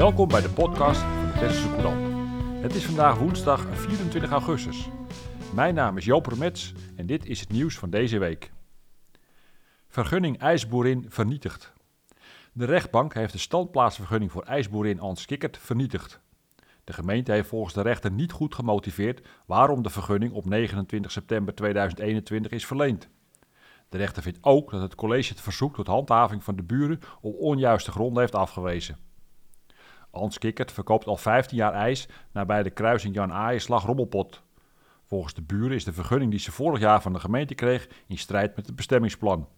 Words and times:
Welkom 0.00 0.28
bij 0.28 0.40
de 0.40 0.50
podcast 0.50 1.00
van 1.00 1.26
de 1.26 1.70
Courant. 1.70 2.32
Het 2.62 2.74
is 2.74 2.84
vandaag 2.84 3.18
woensdag 3.18 3.66
24 3.72 4.30
augustus. 4.30 4.88
Mijn 5.54 5.74
naam 5.74 5.96
is 5.96 6.04
Joop 6.04 6.26
Romets 6.26 6.72
en 6.96 7.06
dit 7.06 7.26
is 7.26 7.40
het 7.40 7.52
nieuws 7.52 7.78
van 7.78 7.90
deze 7.90 8.18
week. 8.18 8.52
Vergunning 9.88 10.38
ijsboerin 10.38 11.06
vernietigd. 11.08 11.72
De 12.52 12.64
rechtbank 12.64 13.14
heeft 13.14 13.32
de 13.32 13.38
standplaatsvergunning 13.38 14.32
voor 14.32 14.42
ijsboerin 14.42 15.00
Ans 15.00 15.26
Kikkert 15.26 15.58
vernietigd. 15.58 16.20
De 16.84 16.92
gemeente 16.92 17.32
heeft 17.32 17.48
volgens 17.48 17.74
de 17.74 17.82
rechter 17.82 18.10
niet 18.10 18.32
goed 18.32 18.54
gemotiveerd 18.54 19.26
waarom 19.46 19.82
de 19.82 19.90
vergunning 19.90 20.32
op 20.32 20.44
29 20.44 21.10
september 21.10 21.54
2021 21.54 22.52
is 22.52 22.66
verleend. 22.66 23.08
De 23.88 23.96
rechter 23.96 24.22
vindt 24.22 24.38
ook 24.40 24.70
dat 24.70 24.82
het 24.82 24.94
college 24.94 25.32
het 25.32 25.40
verzoek 25.40 25.74
tot 25.74 25.86
handhaving 25.86 26.44
van 26.44 26.56
de 26.56 26.62
buren 26.62 27.00
op 27.20 27.36
onjuiste 27.38 27.90
gronden 27.90 28.20
heeft 28.20 28.34
afgewezen. 28.34 29.09
Hans 30.10 30.38
Kikkert 30.38 30.72
verkoopt 30.72 31.06
al 31.06 31.16
15 31.16 31.56
jaar 31.56 31.72
ijs 31.72 32.08
nabij 32.32 32.62
de 32.62 32.70
kruising 32.70 33.14
Jan 33.14 33.32
Aaienslag 33.32 33.84
Rommelpot. 33.84 34.42
Volgens 35.06 35.34
de 35.34 35.42
buren 35.42 35.76
is 35.76 35.84
de 35.84 35.92
vergunning 35.92 36.30
die 36.30 36.40
ze 36.40 36.52
vorig 36.52 36.80
jaar 36.80 37.02
van 37.02 37.12
de 37.12 37.20
gemeente 37.20 37.54
kreeg 37.54 37.88
in 38.06 38.18
strijd 38.18 38.56
met 38.56 38.66
het 38.66 38.76
bestemmingsplan. 38.76 39.48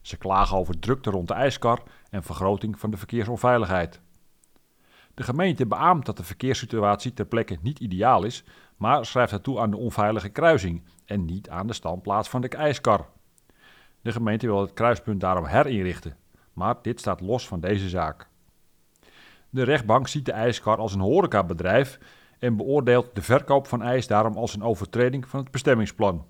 Ze 0.00 0.16
klagen 0.16 0.56
over 0.56 0.78
drukte 0.78 1.10
rond 1.10 1.28
de 1.28 1.34
ijskar 1.34 1.82
en 2.10 2.22
vergroting 2.22 2.78
van 2.78 2.90
de 2.90 2.96
verkeersonveiligheid. 2.96 4.00
De 5.14 5.22
gemeente 5.22 5.66
beaamt 5.66 6.06
dat 6.06 6.16
de 6.16 6.24
verkeerssituatie 6.24 7.12
ter 7.12 7.26
plekke 7.26 7.58
niet 7.62 7.78
ideaal 7.78 8.24
is, 8.24 8.44
maar 8.76 9.06
schrijft 9.06 9.32
het 9.32 9.42
toe 9.42 9.60
aan 9.60 9.70
de 9.70 9.76
onveilige 9.76 10.28
kruising 10.28 10.84
en 11.04 11.24
niet 11.24 11.48
aan 11.50 11.66
de 11.66 11.72
standplaats 11.72 12.28
van 12.28 12.40
de 12.40 12.48
ijskar. 12.48 13.08
De 14.00 14.12
gemeente 14.12 14.46
wil 14.46 14.60
het 14.60 14.72
kruispunt 14.72 15.20
daarom 15.20 15.44
herinrichten, 15.44 16.16
maar 16.52 16.76
dit 16.82 17.00
staat 17.00 17.20
los 17.20 17.48
van 17.48 17.60
deze 17.60 17.88
zaak. 17.88 18.28
De 19.56 19.62
rechtbank 19.62 20.08
ziet 20.08 20.24
de 20.24 20.32
ijskar 20.32 20.78
als 20.78 20.94
een 20.94 21.00
horecabedrijf 21.00 21.98
en 22.38 22.56
beoordeelt 22.56 23.14
de 23.14 23.22
verkoop 23.22 23.66
van 23.66 23.82
ijs 23.82 24.06
daarom 24.06 24.36
als 24.36 24.54
een 24.54 24.62
overtreding 24.62 25.28
van 25.28 25.40
het 25.40 25.50
bestemmingsplan. 25.50 26.26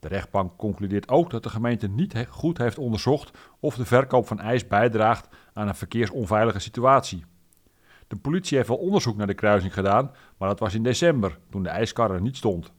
De 0.00 0.08
rechtbank 0.08 0.56
concludeert 0.56 1.08
ook 1.08 1.30
dat 1.30 1.42
de 1.42 1.48
gemeente 1.48 1.88
niet 1.88 2.26
goed 2.28 2.58
heeft 2.58 2.78
onderzocht 2.78 3.38
of 3.60 3.76
de 3.76 3.84
verkoop 3.84 4.26
van 4.26 4.40
ijs 4.40 4.66
bijdraagt 4.66 5.28
aan 5.52 5.68
een 5.68 5.74
verkeersonveilige 5.74 6.58
situatie. 6.58 7.24
De 8.06 8.16
politie 8.16 8.56
heeft 8.56 8.68
wel 8.68 8.78
onderzoek 8.78 9.16
naar 9.16 9.26
de 9.26 9.34
kruising 9.34 9.74
gedaan, 9.74 10.10
maar 10.36 10.48
dat 10.48 10.60
was 10.60 10.74
in 10.74 10.82
december, 10.82 11.38
toen 11.50 11.62
de 11.62 11.68
ijskar 11.68 12.10
er 12.10 12.20
niet 12.20 12.36
stond. 12.36 12.72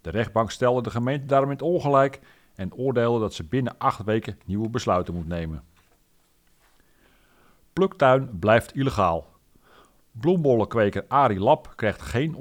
De 0.00 0.10
rechtbank 0.10 0.50
stelde 0.50 0.82
de 0.82 0.90
gemeente 0.90 1.26
daarom 1.26 1.50
in 1.50 1.60
ongelijk 1.60 2.20
en 2.54 2.74
oordeelde 2.74 3.20
dat 3.20 3.34
ze 3.34 3.44
binnen 3.44 3.78
acht 3.78 4.04
weken 4.04 4.38
nieuwe 4.44 4.68
besluiten 4.68 5.14
moet 5.14 5.28
nemen. 5.28 5.62
Pluktuin 7.72 8.38
blijft 8.38 8.74
illegaal. 8.74 9.26
Bloembollenkweker 10.10 11.04
Arie 11.08 11.38
Lap 11.38 11.72
krijgt 11.76 12.02
geen 12.02 12.34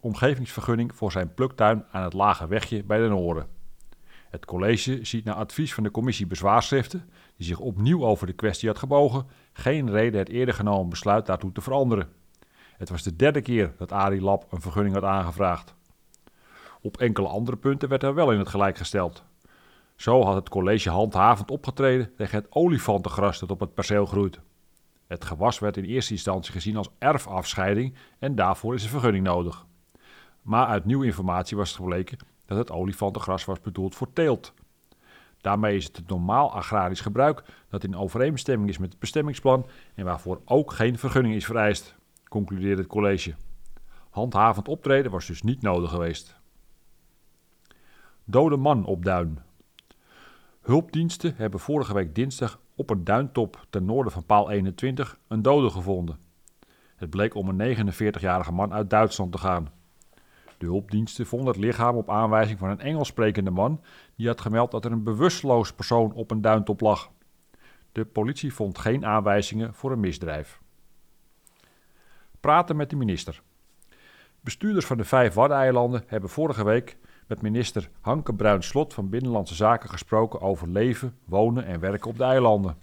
omgevingsvergunning 0.00 0.94
voor 0.94 1.12
zijn 1.12 1.34
pluktuin 1.34 1.84
aan 1.90 2.02
het 2.02 2.12
Lage 2.12 2.46
Wegje 2.46 2.84
bij 2.84 2.98
de 2.98 3.08
Noorden. 3.08 3.46
Het 4.30 4.44
college 4.44 5.04
ziet 5.04 5.24
na 5.24 5.34
advies 5.34 5.74
van 5.74 5.82
de 5.82 5.90
commissie 5.90 6.26
bezwaarschriften, 6.26 7.10
die 7.36 7.46
zich 7.46 7.58
opnieuw 7.58 8.04
over 8.04 8.26
de 8.26 8.32
kwestie 8.32 8.68
had 8.68 8.78
gebogen, 8.78 9.26
geen 9.52 9.90
reden 9.90 10.18
het 10.18 10.28
eerder 10.28 10.54
genomen 10.54 10.88
besluit 10.88 11.26
daartoe 11.26 11.52
te 11.52 11.60
veranderen. 11.60 12.08
Het 12.76 12.88
was 12.88 13.02
de 13.02 13.16
derde 13.16 13.40
keer 13.40 13.74
dat 13.78 13.92
Arie 13.92 14.22
Lap 14.22 14.52
een 14.52 14.60
vergunning 14.60 14.94
had 14.94 15.04
aangevraagd. 15.04 15.74
Op 16.80 16.96
enkele 16.96 17.28
andere 17.28 17.56
punten 17.56 17.88
werd 17.88 18.02
er 18.02 18.14
wel 18.14 18.32
in 18.32 18.38
het 18.38 18.48
gelijk 18.48 18.76
gesteld. 18.76 19.24
Zo 19.96 20.22
had 20.22 20.34
het 20.34 20.48
college 20.48 20.90
handhavend 20.90 21.50
opgetreden 21.50 22.14
tegen 22.16 22.38
het 22.38 22.46
olifantengras 22.50 23.38
dat 23.38 23.50
op 23.50 23.60
het 23.60 23.74
perceel 23.74 24.06
groeit. 24.06 24.40
Het 25.06 25.24
gewas 25.24 25.58
werd 25.58 25.76
in 25.76 25.84
eerste 25.84 26.12
instantie 26.12 26.52
gezien 26.52 26.76
als 26.76 26.88
erfafscheiding 26.98 27.94
en 28.18 28.34
daarvoor 28.34 28.74
is 28.74 28.82
een 28.82 28.90
vergunning 28.90 29.24
nodig. 29.24 29.66
Maar 30.42 30.66
uit 30.66 30.84
nieuwe 30.84 31.06
informatie 31.06 31.56
was 31.56 31.68
het 31.68 31.78
gebleken 31.78 32.18
dat 32.46 32.58
het 32.58 32.70
olifantengras 32.70 33.44
was 33.44 33.60
bedoeld 33.60 33.94
voor 33.94 34.12
teelt. 34.12 34.54
Daarmee 35.40 35.76
is 35.76 35.84
het 35.84 35.96
het 35.96 36.08
normaal 36.08 36.52
agrarisch 36.52 37.00
gebruik 37.00 37.42
dat 37.68 37.84
in 37.84 37.96
overeenstemming 37.96 38.70
is 38.70 38.78
met 38.78 38.90
het 38.90 38.98
bestemmingsplan 38.98 39.66
en 39.94 40.04
waarvoor 40.04 40.40
ook 40.44 40.72
geen 40.72 40.98
vergunning 40.98 41.34
is 41.34 41.44
vereist, 41.44 41.94
concludeerde 42.28 42.82
het 42.82 42.90
college. 42.90 43.34
Handhavend 44.10 44.68
optreden 44.68 45.10
was 45.10 45.26
dus 45.26 45.42
niet 45.42 45.62
nodig 45.62 45.90
geweest. 45.90 46.36
Dode 48.24 48.56
man 48.56 48.84
op 48.84 49.04
duin. 49.04 49.38
Hulpdiensten 50.60 51.34
hebben 51.36 51.60
vorige 51.60 51.94
week 51.94 52.14
dinsdag 52.14 52.60
op 52.76 52.90
een 52.90 53.04
duintop 53.04 53.66
ten 53.70 53.84
noorden 53.84 54.12
van 54.12 54.24
paal 54.24 54.50
21 54.50 55.18
een 55.28 55.42
dode 55.42 55.70
gevonden. 55.70 56.18
Het 56.96 57.10
bleek 57.10 57.34
om 57.34 57.48
een 57.48 57.76
49-jarige 57.76 58.52
man 58.52 58.72
uit 58.72 58.90
Duitsland 58.90 59.32
te 59.32 59.38
gaan. 59.38 59.68
De 60.58 60.66
hulpdiensten 60.66 61.26
vonden 61.26 61.48
het 61.48 61.56
lichaam 61.56 61.96
op 61.96 62.10
aanwijzing 62.10 62.58
van 62.58 62.70
een 62.70 62.80
Engels 62.80 63.08
sprekende 63.08 63.50
man 63.50 63.80
die 64.14 64.26
had 64.26 64.40
gemeld 64.40 64.70
dat 64.70 64.84
er 64.84 64.92
een 64.92 65.02
bewusteloos 65.02 65.72
persoon 65.72 66.12
op 66.12 66.30
een 66.30 66.40
duintop 66.40 66.80
lag. 66.80 67.10
De 67.92 68.04
politie 68.04 68.54
vond 68.54 68.78
geen 68.78 69.06
aanwijzingen 69.06 69.74
voor 69.74 69.92
een 69.92 70.00
misdrijf. 70.00 70.60
Praten 72.40 72.76
met 72.76 72.90
de 72.90 72.96
minister. 72.96 73.42
Bestuurders 74.40 74.86
van 74.86 74.96
de 74.96 75.04
vijf 75.04 75.34
Waddeneilanden 75.34 76.04
hebben 76.06 76.30
vorige 76.30 76.64
week 76.64 76.96
met 77.26 77.42
minister 77.42 77.90
Hanke 78.00 78.34
Bruin-Slot 78.34 78.94
van 78.94 79.08
Binnenlandse 79.08 79.54
Zaken 79.54 79.88
gesproken 79.88 80.40
over 80.40 80.68
leven, 80.68 81.18
wonen 81.24 81.66
en 81.66 81.80
werken 81.80 82.10
op 82.10 82.16
de 82.16 82.24
eilanden. 82.24 82.76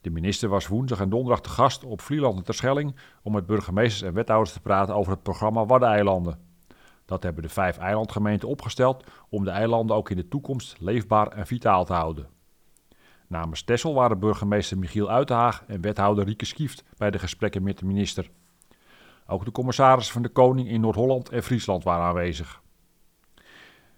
De 0.00 0.10
minister 0.10 0.48
was 0.48 0.66
woensdag 0.66 1.00
en 1.00 1.08
donderdag 1.08 1.40
te 1.40 1.48
gast 1.48 1.84
op 1.84 2.00
Vlieland 2.00 2.38
en 2.38 2.44
Terschelling 2.44 2.96
om 3.22 3.32
met 3.32 3.46
burgemeesters 3.46 4.02
en 4.02 4.14
wethouders 4.14 4.52
te 4.52 4.60
praten 4.60 4.94
over 4.94 5.12
het 5.12 5.22
programma 5.22 5.66
Waddeneilanden. 5.66 6.38
Dat 7.04 7.22
hebben 7.22 7.42
de 7.42 7.48
vijf 7.48 7.78
eilandgemeenten 7.78 8.48
opgesteld 8.48 9.04
om 9.28 9.44
de 9.44 9.50
eilanden 9.50 9.96
ook 9.96 10.10
in 10.10 10.16
de 10.16 10.28
toekomst 10.28 10.76
leefbaar 10.80 11.28
en 11.28 11.46
vitaal 11.46 11.84
te 11.84 11.92
houden. 11.92 12.28
Namens 13.26 13.62
Tessel 13.62 13.94
waren 13.94 14.18
burgemeester 14.18 14.78
Michiel 14.78 15.10
Uitenhaag 15.10 15.64
en 15.66 15.80
wethouder 15.80 16.24
Rieke 16.24 16.44
Skieft 16.44 16.84
bij 16.96 17.10
de 17.10 17.18
gesprekken 17.18 17.62
met 17.62 17.78
de 17.78 17.86
minister. 17.86 18.30
Ook 19.26 19.44
de 19.44 19.52
commissarissen 19.52 20.12
van 20.12 20.22
de 20.22 20.28
Koning 20.28 20.68
in 20.68 20.80
Noord-Holland 20.80 21.28
en 21.28 21.42
Friesland 21.42 21.84
waren 21.84 22.04
aanwezig. 22.04 22.62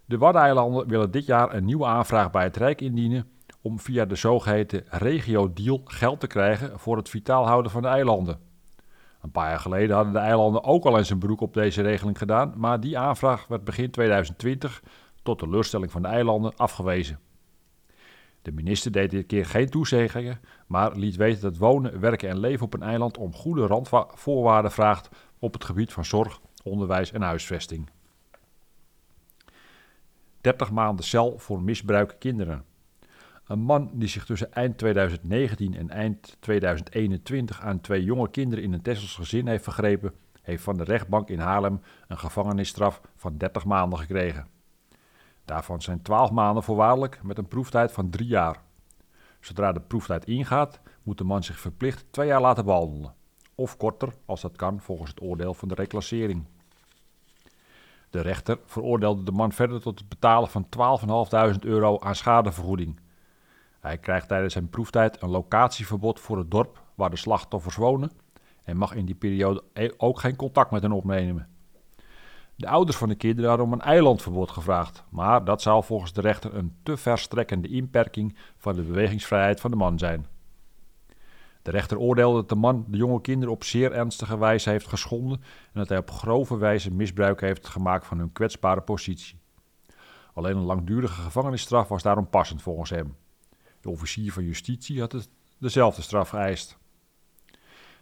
De 0.07 0.17
Waddeneilanden 0.17 0.87
willen 0.87 1.11
dit 1.11 1.25
jaar 1.25 1.53
een 1.53 1.65
nieuwe 1.65 1.85
aanvraag 1.85 2.31
bij 2.31 2.43
het 2.43 2.57
Rijk 2.57 2.81
indienen 2.81 3.29
om 3.61 3.79
via 3.79 4.05
de 4.05 4.15
zogeheten 4.15 4.83
regio-deal 4.89 5.81
geld 5.85 6.19
te 6.19 6.27
krijgen 6.27 6.79
voor 6.79 6.97
het 6.97 7.09
vitaal 7.09 7.47
houden 7.47 7.71
van 7.71 7.81
de 7.81 7.87
eilanden. 7.87 8.39
Een 9.21 9.31
paar 9.31 9.49
jaar 9.49 9.59
geleden 9.59 9.95
hadden 9.95 10.13
de 10.13 10.19
eilanden 10.19 10.63
ook 10.63 10.85
al 10.85 10.97
eens 10.97 11.09
een 11.09 11.19
beroep 11.19 11.41
op 11.41 11.53
deze 11.53 11.81
regeling 11.81 12.17
gedaan, 12.17 12.53
maar 12.55 12.79
die 12.79 12.97
aanvraag 12.97 13.47
werd 13.47 13.63
begin 13.63 13.91
2020 13.91 14.83
tot 15.23 15.39
teleurstelling 15.39 15.91
van 15.91 16.01
de 16.01 16.07
eilanden 16.07 16.55
afgewezen. 16.55 17.19
De 18.41 18.51
minister 18.51 18.91
deed 18.91 19.09
dit 19.09 19.25
keer 19.25 19.45
geen 19.45 19.69
toezeggingen, 19.69 20.39
maar 20.67 20.95
liet 20.95 21.15
weten 21.15 21.41
dat 21.41 21.57
wonen, 21.57 21.99
werken 21.99 22.29
en 22.29 22.39
leven 22.39 22.65
op 22.65 22.73
een 22.73 22.83
eiland 22.83 23.17
om 23.17 23.33
goede 23.33 23.65
randvoorwaarden 23.65 24.71
vraagt 24.71 25.09
op 25.39 25.53
het 25.53 25.63
gebied 25.65 25.93
van 25.93 26.05
zorg, 26.05 26.39
onderwijs 26.63 27.11
en 27.11 27.21
huisvesting. 27.21 27.89
30 30.41 30.71
maanden 30.71 31.05
cel 31.05 31.37
voor 31.39 31.61
misbruik 31.61 32.15
kinderen. 32.19 32.65
Een 33.47 33.59
man 33.59 33.89
die 33.93 34.07
zich 34.07 34.25
tussen 34.25 34.53
eind 34.53 34.77
2019 34.77 35.75
en 35.75 35.89
eind 35.89 36.37
2021 36.39 37.61
aan 37.61 37.81
twee 37.81 38.03
jonge 38.03 38.29
kinderen 38.29 38.63
in 38.63 38.73
een 38.73 38.81
Tessels 38.81 39.15
gezin 39.15 39.47
heeft 39.47 39.63
vergrepen, 39.63 40.13
heeft 40.41 40.63
van 40.63 40.77
de 40.77 40.83
rechtbank 40.83 41.29
in 41.29 41.39
Haarlem 41.39 41.81
een 42.07 42.17
gevangenisstraf 42.17 43.01
van 43.15 43.37
30 43.37 43.65
maanden 43.65 43.99
gekregen. 43.99 44.47
Daarvan 45.45 45.81
zijn 45.81 46.01
12 46.01 46.31
maanden 46.31 46.63
voorwaardelijk 46.63 47.23
met 47.23 47.37
een 47.37 47.47
proeftijd 47.47 47.91
van 47.91 48.09
3 48.09 48.27
jaar. 48.27 48.61
Zodra 49.39 49.71
de 49.71 49.81
proeftijd 49.81 50.25
ingaat, 50.25 50.79
moet 51.03 51.17
de 51.17 51.23
man 51.23 51.43
zich 51.43 51.59
verplicht 51.59 52.05
twee 52.09 52.27
jaar 52.27 52.41
laten 52.41 52.65
behandelen. 52.65 53.13
Of 53.55 53.77
korter, 53.77 54.13
als 54.25 54.41
dat 54.41 54.55
kan, 54.55 54.81
volgens 54.81 55.09
het 55.09 55.21
oordeel 55.21 55.53
van 55.53 55.67
de 55.67 55.73
reclassering. 55.73 56.45
De 58.17 58.23
rechter 58.23 58.59
veroordeelde 58.65 59.23
de 59.23 59.31
man 59.31 59.51
verder 59.51 59.81
tot 59.81 59.99
het 59.99 60.09
betalen 60.09 60.49
van 60.49 60.67
12.500 61.53 61.59
euro 61.59 61.99
aan 61.99 62.15
schadevergoeding. 62.15 62.99
Hij 63.79 63.97
krijgt 63.97 64.27
tijdens 64.27 64.53
zijn 64.53 64.69
proeftijd 64.69 65.21
een 65.21 65.29
locatieverbod 65.29 66.19
voor 66.19 66.37
het 66.37 66.51
dorp 66.51 66.83
waar 66.95 67.09
de 67.09 67.15
slachtoffers 67.15 67.75
wonen 67.75 68.11
en 68.63 68.77
mag 68.77 68.93
in 68.93 69.05
die 69.05 69.15
periode 69.15 69.63
e- 69.73 69.91
ook 69.97 70.19
geen 70.19 70.35
contact 70.35 70.71
met 70.71 70.81
hen 70.81 70.91
opnemen. 70.91 71.47
De 72.55 72.67
ouders 72.67 72.97
van 72.97 73.09
de 73.09 73.15
kinderen 73.15 73.49
hadden 73.49 73.67
om 73.67 73.73
een 73.73 73.81
eilandverbod 73.81 74.51
gevraagd, 74.51 75.03
maar 75.09 75.43
dat 75.43 75.61
zou 75.61 75.83
volgens 75.83 76.13
de 76.13 76.21
rechter 76.21 76.55
een 76.55 76.75
te 76.83 76.97
verstrekkende 76.97 77.67
inperking 77.67 78.37
van 78.57 78.75
de 78.75 78.81
bewegingsvrijheid 78.81 79.59
van 79.59 79.71
de 79.71 79.77
man 79.77 79.99
zijn. 79.99 80.25
De 81.67 81.73
rechter 81.73 81.97
oordeelde 81.97 82.35
dat 82.35 82.49
de 82.49 82.55
man 82.55 82.85
de 82.87 82.97
jonge 82.97 83.21
kinderen 83.21 83.53
op 83.53 83.63
zeer 83.63 83.91
ernstige 83.91 84.37
wijze 84.37 84.69
heeft 84.69 84.87
geschonden 84.87 85.41
en 85.41 85.79
dat 85.79 85.89
hij 85.89 85.97
op 85.97 86.11
grove 86.11 86.57
wijze 86.57 86.91
misbruik 86.91 87.41
heeft 87.41 87.67
gemaakt 87.67 88.05
van 88.05 88.17
hun 88.17 88.31
kwetsbare 88.31 88.81
positie. 88.81 89.39
Alleen 90.33 90.57
een 90.57 90.63
langdurige 90.63 91.21
gevangenisstraf 91.21 91.87
was 91.87 92.03
daarom 92.03 92.29
passend 92.29 92.61
volgens 92.61 92.89
hem. 92.89 93.15
De 93.81 93.89
officier 93.89 94.31
van 94.31 94.43
justitie 94.43 94.99
had 94.99 95.11
het 95.11 95.29
dezelfde 95.57 96.01
straf 96.01 96.29
geëist. 96.29 96.77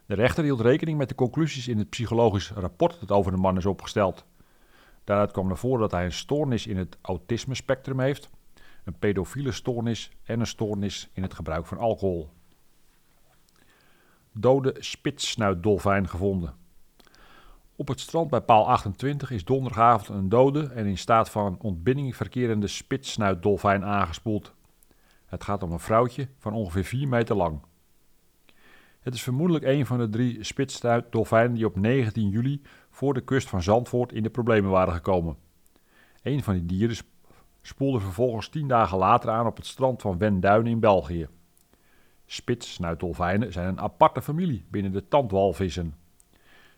De 0.06 0.16
rechter 0.16 0.44
hield 0.44 0.62
rekening 0.62 0.98
met 0.98 1.10
de 1.10 1.16
conclusies 1.16 1.68
in 1.68 1.78
het 1.78 1.90
psychologisch 1.90 2.52
rapport 2.52 3.00
dat 3.00 3.12
over 3.12 3.32
de 3.32 3.38
man 3.38 3.58
is 3.58 3.66
opgesteld. 3.66 4.26
Daaruit 5.04 5.32
kwam 5.32 5.48
naar 5.48 5.58
voren 5.58 5.80
dat 5.80 5.92
hij 5.92 6.06
een 6.06 6.12
stoornis 6.12 6.68
in 6.68 6.78
het 6.78 6.98
autisme-spectrum 7.02 8.00
heeft, 8.00 8.30
een 8.84 9.00
pedofiele 9.00 9.52
stoornis 9.52 10.12
en 10.24 10.40
een 10.40 10.48
stoornis 10.48 11.10
in 11.14 11.22
het 11.22 11.34
gebruik 11.34 11.66
van 11.66 11.78
alcohol. 11.78 12.35
Dode 14.38 14.76
spitssnuitdolfijn 14.80 16.10
gevonden. 16.10 16.54
Op 17.76 17.88
het 17.88 18.00
strand 18.00 18.30
bij 18.30 18.42
paal 18.42 18.68
28 18.68 19.32
is 19.32 19.46
donderdagavond 19.46 20.10
een 20.10 20.30
dode 20.30 20.68
en 20.68 20.86
in 20.86 20.98
staat 20.98 21.30
van 21.30 21.58
ontbinding 21.62 22.16
verkerende 22.16 22.68
spitssnuitdolfijn 22.68 23.86
aangespoeld. 23.86 24.54
Het 25.26 25.44
gaat 25.44 25.64
om 25.64 25.72
een 25.72 25.80
vrouwtje 25.80 26.28
van 26.38 26.54
ongeveer 26.54 26.84
4 26.84 27.08
meter 27.08 27.36
lang. 27.36 27.60
Het 29.00 29.14
is 29.14 29.24
vermoedelijk 29.24 29.66
een 29.66 29.86
van 29.86 29.98
de 29.98 30.10
drie 30.10 30.44
spitssnuitdolfijnen 30.44 31.54
die 31.54 31.66
op 31.66 31.76
19 31.76 32.30
juli 32.30 32.62
voor 32.90 33.14
de 33.14 33.22
kust 33.22 33.50
van 33.50 33.64
Zandvoort 33.64 34.14
in 34.14 34.24
de 34.24 34.30
problemen 34.30 34.72
waren 34.72 34.94
gekomen. 34.94 35.38
Een 36.24 36.44
van 36.44 36.54
die 36.54 36.66
dieren 36.66 36.98
spoelde 37.62 38.00
vervolgens 38.00 38.50
10 38.50 38.68
dagen 38.68 38.98
later 38.98 39.30
aan 39.30 39.46
op 39.46 39.58
het 39.58 39.66
strand 39.66 40.02
van 40.02 40.18
Wenduinen 40.18 40.72
in 40.72 40.80
België. 40.80 41.28
Spitssnuitdolfijnen 42.25 43.51
zijn 43.51 43.68
een 43.68 43.80
aparte 43.80 44.22
familie 44.22 44.66
binnen 44.69 44.92
de 44.92 45.07
tandwalvissen. 45.07 45.95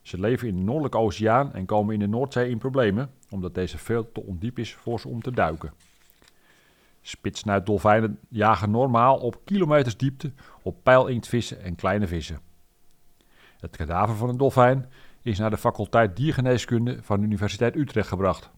Ze 0.02 0.20
leven 0.20 0.48
in 0.48 0.56
de 0.56 0.64
Noordelijke 0.64 0.98
Oceaan 0.98 1.54
en 1.54 1.66
komen 1.66 1.94
in 1.94 2.00
de 2.00 2.08
Noordzee 2.08 2.50
in 2.50 2.58
problemen, 2.58 3.12
omdat 3.30 3.56
deze 3.56 3.78
veel 3.78 4.12
te 4.12 4.24
ondiep 4.24 4.60
is 4.60 4.74
voor 4.74 5.00
ze 5.00 5.08
om 5.08 5.22
te 5.22 5.32
duiken. 5.32 5.74
Spitsnuitdolfijnen 7.02 8.20
jagen 8.30 8.72
normaal 8.72 9.18
op 9.18 9.42
kilometers 9.46 9.98
diepte 9.98 10.32
op 10.62 10.84
pijlinktvissen 10.84 11.62
en 11.62 11.76
kleine 11.76 12.08
vissen. 12.08 12.40
Het 13.60 13.76
kadaver 13.76 14.16
van 14.16 14.30
een 14.30 14.38
dolfijn 14.38 14.86
is 15.22 15.40
naar 15.40 15.50
de 15.50 15.58
faculteit 15.58 16.16
diergeneeskunde 16.16 16.98
van 17.02 17.20
de 17.20 17.26
Universiteit 17.26 17.76
Utrecht 17.76 18.08
gebracht. 18.08 18.50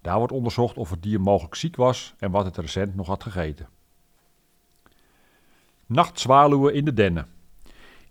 Daar 0.00 0.18
wordt 0.18 0.32
onderzocht 0.32 0.76
of 0.76 0.90
het 0.90 1.02
dier 1.02 1.20
mogelijk 1.20 1.54
ziek 1.54 1.76
was 1.76 2.14
en 2.18 2.30
wat 2.30 2.44
het 2.44 2.56
recent 2.56 2.94
nog 2.94 3.06
had 3.06 3.22
gegeten. 3.22 3.68
Nachtzwaluwen 5.92 6.74
in 6.74 6.84
de 6.84 6.92
dennen. 6.92 7.26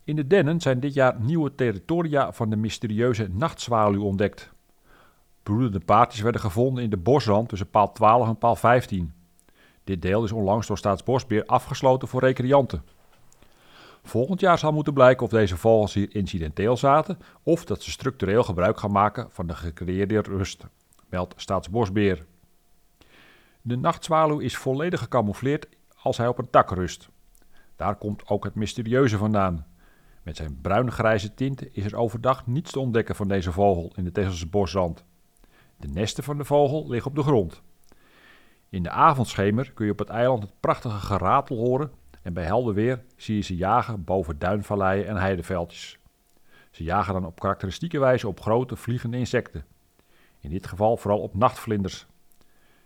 In 0.03 0.15
de 0.15 0.27
dennen 0.27 0.61
zijn 0.61 0.79
dit 0.79 0.93
jaar 0.93 1.19
nieuwe 1.19 1.55
territoria 1.55 2.31
van 2.33 2.49
de 2.49 2.55
mysterieuze 2.55 3.27
nachtzwaluw 3.31 4.03
ontdekt. 4.03 4.51
Broedende 5.43 5.79
paardjes 5.79 6.21
werden 6.21 6.41
gevonden 6.41 6.83
in 6.83 6.89
de 6.89 6.97
bosrand 6.97 7.49
tussen 7.49 7.69
paal 7.69 7.91
12 7.91 8.27
en 8.27 8.37
paal 8.37 8.55
15. 8.55 9.13
Dit 9.83 10.01
deel 10.01 10.23
is 10.23 10.31
onlangs 10.31 10.67
door 10.67 10.77
Staatsbosbeheer 10.77 11.45
afgesloten 11.45 12.07
voor 12.07 12.21
recreanten. 12.21 12.83
Volgend 14.03 14.39
jaar 14.39 14.57
zal 14.57 14.71
moeten 14.71 14.93
blijken 14.93 15.25
of 15.25 15.31
deze 15.31 15.57
vogels 15.57 15.93
hier 15.93 16.15
incidenteel 16.15 16.77
zaten 16.77 17.17
of 17.43 17.65
dat 17.65 17.83
ze 17.83 17.91
structureel 17.91 18.43
gebruik 18.43 18.77
gaan 18.79 18.91
maken 18.91 19.27
van 19.29 19.47
de 19.47 19.55
gecreëerde 19.55 20.21
rust, 20.21 20.65
meldt 21.09 21.33
Staatsbosbeheer. 21.37 22.25
De 23.61 23.77
nachtzwaluw 23.77 24.39
is 24.39 24.57
volledig 24.57 24.99
gecamoufleerd 24.99 25.67
als 26.01 26.17
hij 26.17 26.27
op 26.27 26.37
een 26.37 26.49
tak 26.49 26.71
rust. 26.71 27.09
Daar 27.81 27.95
komt 27.95 28.27
ook 28.27 28.43
het 28.43 28.55
mysterieuze 28.55 29.17
vandaan. 29.17 29.65
Met 30.23 30.35
zijn 30.35 30.61
bruin-grijze 30.61 31.33
tinten 31.33 31.73
is 31.73 31.85
er 31.85 31.95
overdag 31.95 32.47
niets 32.47 32.71
te 32.71 32.79
ontdekken 32.79 33.15
van 33.15 33.27
deze 33.27 33.51
vogel 33.51 33.91
in 33.95 34.03
de 34.03 34.11
Tesselse 34.11 34.47
bosrand. 34.47 35.05
De 35.77 35.87
nesten 35.87 36.23
van 36.23 36.37
de 36.37 36.45
vogel 36.45 36.89
liggen 36.89 37.09
op 37.11 37.17
de 37.17 37.23
grond. 37.23 37.61
In 38.69 38.83
de 38.83 38.89
avondschemer 38.89 39.71
kun 39.73 39.85
je 39.85 39.91
op 39.91 39.99
het 39.99 40.09
eiland 40.09 40.43
het 40.43 40.59
prachtige 40.59 40.97
geratel 40.97 41.57
horen 41.57 41.91
en 42.21 42.33
bij 42.33 42.43
helder 42.43 42.73
weer 42.73 43.03
zie 43.15 43.35
je 43.35 43.41
ze 43.41 43.55
jagen 43.55 44.03
boven 44.03 44.39
duinvalleien 44.39 45.07
en 45.07 45.17
heideveldjes. 45.17 45.99
Ze 46.71 46.83
jagen 46.83 47.13
dan 47.13 47.25
op 47.25 47.39
karakteristieke 47.39 47.99
wijze 47.99 48.27
op 48.27 48.41
grote 48.41 48.75
vliegende 48.75 49.17
insecten. 49.17 49.65
In 50.39 50.49
dit 50.49 50.67
geval 50.67 50.97
vooral 50.97 51.21
op 51.21 51.35
nachtvlinders. 51.35 52.07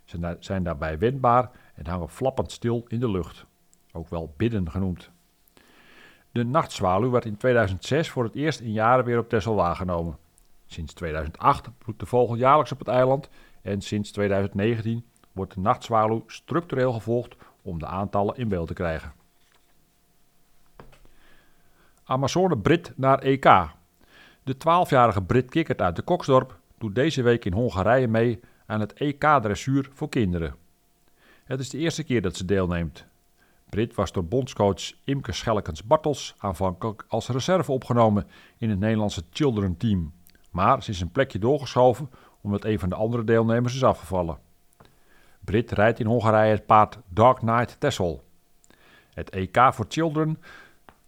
Ze 0.03 0.38
zijn 0.39 0.63
daarbij 0.63 0.97
wendbaar 0.97 1.51
en 1.74 1.88
hangen 1.88 2.09
flappend 2.09 2.51
stil 2.51 2.86
in 2.88 3.00
de 3.00 3.09
lucht, 3.09 3.45
ook 3.95 4.09
wel 4.09 4.33
bidden 4.38 4.71
genoemd. 4.71 5.12
De 6.31 6.44
nachtzwaluw 6.44 7.09
werd 7.09 7.25
in 7.25 7.38
2006 7.38 8.09
voor 8.09 8.24
het 8.24 8.36
eerst 8.36 8.59
in 8.59 8.71
jaren 8.71 9.06
weer 9.06 9.19
op 9.19 9.30
Texel 9.30 9.56
waargenomen. 9.56 10.18
Sinds 10.65 10.94
2008 10.94 11.77
broedt 11.77 12.00
de 12.00 12.06
vogel 12.06 12.36
jaarlijks 12.36 12.71
op 12.71 12.80
het 12.80 12.88
eiland 12.88 13.30
en 13.62 13.81
sinds 13.81 14.12
2019 14.12 15.06
wordt 15.31 15.53
de 15.53 15.59
nachtzwaluw 15.59 16.24
structureel 16.27 16.94
gevolgd 16.94 17.36
om 17.62 17.80
de 17.80 17.86
aantallen 17.86 18.38
in 18.38 18.47
beeld 18.47 18.68
te 18.68 18.74
krijgen. 18.74 19.13
Amazone 22.03 22.57
Brit 22.57 22.94
naar 22.95 23.19
EK. 23.19 23.74
De 24.44 24.56
12-jarige 24.56 25.21
Brit 25.21 25.50
Kikkert 25.50 25.81
uit 25.81 25.95
de 25.95 26.01
Koksdorp 26.01 26.59
doet 26.77 26.95
deze 26.95 27.21
week 27.21 27.45
in 27.45 27.53
Hongarije 27.53 28.07
mee 28.07 28.39
aan 28.65 28.80
het 28.80 28.94
EK-dressuur 28.94 29.89
voor 29.94 30.09
kinderen. 30.09 30.56
Het 31.45 31.59
is 31.59 31.69
de 31.69 31.77
eerste 31.77 32.03
keer 32.03 32.21
dat 32.21 32.36
ze 32.36 32.45
deelneemt. 32.45 33.06
Brit 33.75 33.95
was 33.95 34.12
door 34.12 34.25
bondscoach 34.25 34.94
Imke 35.04 35.31
Schellekens-Bartels 35.31 36.36
aanvankelijk 36.38 37.06
als 37.07 37.27
reserve 37.27 37.72
opgenomen 37.72 38.27
in 38.57 38.69
het 38.69 38.80
Nederlandse 38.80 39.24
Children 39.31 39.77
Team. 39.77 40.13
Maar 40.51 40.83
ze 40.83 40.92
is 40.92 41.01
een 41.01 41.12
plekje 41.12 41.39
doorgeschoven 41.39 42.10
omdat 42.42 42.66
een 42.66 42.80
van 42.80 42.89
de 42.89 42.95
andere 42.95 43.24
deelnemers 43.24 43.75
is 43.75 43.83
afgevallen. 43.83 44.39
Brit 45.39 45.72
rijdt 45.72 46.00
in 46.00 46.06
Hongarije 46.06 46.51
het 46.51 46.66
paard 46.66 46.98
Dark 47.07 47.38
Knight 47.38 47.80
Tessel. 47.80 48.24
Het 49.13 49.30
EK 49.30 49.74
voor 49.74 49.86
Children, 49.89 50.42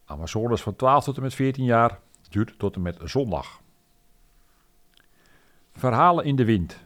Amazones 0.05 0.61
van 0.61 0.75
12 0.75 1.03
tot 1.03 1.17
en 1.17 1.23
met 1.23 1.33
14 1.33 1.63
jaar, 1.63 1.99
duurt 2.29 2.59
tot 2.59 2.75
en 2.75 2.81
met 2.81 2.99
zondag. 3.03 3.61
Verhalen 5.71 6.25
in 6.25 6.35
de 6.35 6.45
wind. 6.45 6.79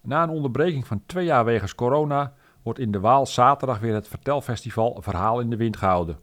Na 0.00 0.22
een 0.22 0.28
onderbreking 0.28 0.86
van 0.86 1.02
twee 1.06 1.24
jaar 1.24 1.44
wegens 1.44 1.74
corona 1.74 2.34
wordt 2.64 2.78
in 2.78 2.90
de 2.90 3.00
Waal 3.00 3.26
zaterdag 3.26 3.78
weer 3.78 3.94
het 3.94 4.08
vertelfestival 4.08 4.96
Verhaal 5.00 5.40
in 5.40 5.50
de 5.50 5.56
Wind 5.56 5.76
gehouden. 5.76 6.18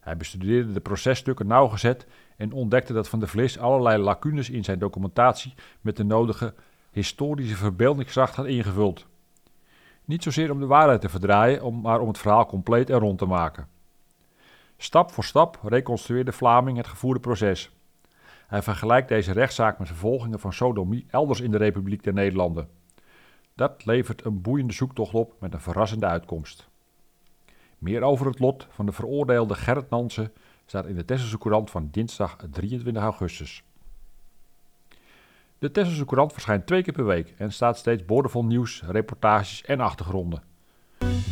Hij 0.00 0.16
bestudeerde 0.16 0.72
de 0.72 0.80
processtukken 0.80 1.46
nauwgezet 1.46 2.06
en 2.36 2.52
ontdekte 2.52 2.92
dat 2.92 3.08
Van 3.08 3.18
der 3.18 3.28
Vlis 3.28 3.58
allerlei 3.58 4.02
lacunes 4.02 4.50
in 4.50 4.64
zijn 4.64 4.78
documentatie 4.78 5.54
met 5.80 5.96
de 5.96 6.04
nodige 6.04 6.54
historische 6.90 7.56
verbeeldingskracht 7.56 8.34
had 8.34 8.46
ingevuld. 8.46 9.06
Niet 10.04 10.22
zozeer 10.22 10.50
om 10.50 10.60
de 10.60 10.66
waarheid 10.66 11.00
te 11.00 11.08
verdraaien, 11.08 11.80
maar 11.80 12.00
om 12.00 12.08
het 12.08 12.18
verhaal 12.18 12.46
compleet 12.46 12.90
en 12.90 12.98
rond 12.98 13.18
te 13.18 13.26
maken. 13.26 13.68
Stap 14.76 15.10
voor 15.10 15.24
stap 15.24 15.58
reconstrueerde 15.62 16.32
Vlaming 16.32 16.76
het 16.76 16.86
gevoerde 16.86 17.20
proces. 17.20 17.70
Hij 18.46 18.62
vergelijkt 18.62 19.08
deze 19.08 19.32
rechtszaak 19.32 19.78
met 19.78 19.88
vervolgingen 19.88 20.40
van 20.40 20.52
sodomie 20.52 21.06
elders 21.10 21.40
in 21.40 21.50
de 21.50 21.56
Republiek 21.56 22.02
der 22.02 22.12
Nederlanden. 22.12 22.68
Dat 23.54 23.84
levert 23.84 24.24
een 24.24 24.40
boeiende 24.40 24.72
zoektocht 24.72 25.14
op 25.14 25.34
met 25.40 25.52
een 25.52 25.60
verrassende 25.60 26.06
uitkomst. 26.06 26.68
Meer 27.78 28.02
over 28.02 28.26
het 28.26 28.38
lot 28.38 28.66
van 28.70 28.86
de 28.86 28.92
veroordeelde 28.92 29.54
Gerrit 29.54 29.90
Nansen 29.90 30.32
staat 30.66 30.86
in 30.86 30.94
de 30.94 31.04
Tesselse 31.04 31.38
Courant 31.38 31.70
van 31.70 31.88
dinsdag 31.90 32.36
23 32.50 33.02
augustus. 33.02 33.64
De 35.58 35.70
Tesselse 35.70 36.04
Courant 36.04 36.32
verschijnt 36.32 36.66
twee 36.66 36.82
keer 36.82 36.92
per 36.92 37.04
week 37.04 37.34
en 37.36 37.52
staat 37.52 37.78
steeds 37.78 38.04
boordevol 38.04 38.44
nieuws, 38.44 38.82
reportages 38.86 39.64
en 39.64 39.80
achtergronden. 39.80 40.42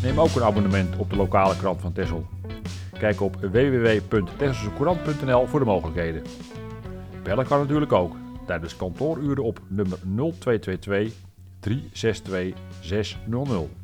Neem 0.03 0.21
ook 0.21 0.35
een 0.35 0.43
abonnement 0.43 0.97
op 0.97 1.11
de 1.11 1.17
lokale 1.17 1.57
krant 1.57 1.81
van 1.81 1.93
Tessel. 1.93 2.27
Kijk 2.99 3.21
op 3.21 3.37
www.tesselsecourant.nl 3.37 5.47
voor 5.47 5.59
de 5.59 5.67
mogelijkheden. 5.67 6.23
Bellen 7.23 7.47
kan 7.47 7.61
natuurlijk 7.61 7.93
ook 7.93 8.17
tijdens 8.47 8.77
kantooruren 8.77 9.45
op 9.45 9.61
nummer 9.69 9.99
0222 10.05 11.30
362 11.63 12.55
600. 12.83 13.80